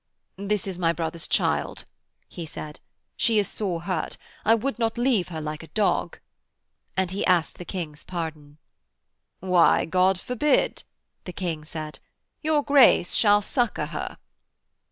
'This 0.37 0.65
is 0.65 0.79
my 0.79 0.91
brother's 0.91 1.27
child,' 1.27 1.85
he 2.27 2.43
said. 2.43 2.79
'She 3.17 3.37
is 3.37 3.47
sore 3.47 3.81
hurt. 3.81 4.17
I 4.43 4.55
would 4.55 4.79
not 4.79 4.97
leave 4.97 5.27
her 5.27 5.39
like 5.39 5.61
a 5.61 5.67
dog,' 5.67 6.17
and 6.97 7.11
he 7.11 7.23
asked 7.27 7.59
the 7.59 7.65
King's 7.65 8.03
pardon. 8.03 8.57
'Why, 9.41 9.85
God 9.85 10.19
forbid,' 10.19 10.85
the 11.25 11.33
King 11.33 11.63
said. 11.65 11.99
'Your 12.41 12.63
Grace 12.63 13.13
shall 13.13 13.43
succour 13.43 13.85
her.' 13.93 14.17